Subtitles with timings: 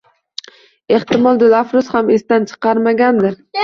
[0.95, 3.43] Ehtimol, Dilafruz ham esidan chiqazmagandir